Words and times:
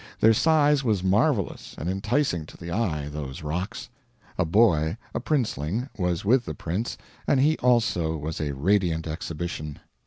Their 0.19 0.33
size 0.33 0.83
was 0.83 1.03
marvelous, 1.03 1.75
and 1.77 1.87
enticing 1.87 2.47
to 2.47 2.57
the 2.57 2.71
eye, 2.71 3.07
those 3.07 3.43
rocks. 3.43 3.89
A 4.35 4.45
boy 4.45 4.97
a 5.13 5.19
princeling 5.19 5.89
was 5.95 6.25
with 6.25 6.45
the 6.45 6.55
prince, 6.55 6.97
and 7.27 7.39
he 7.39 7.55
also 7.59 8.17
was 8.17 8.41
a 8.41 8.53
radiant 8.55 9.05
exhibition. 9.05 9.77